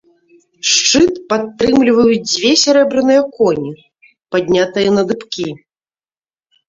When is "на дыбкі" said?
5.01-5.47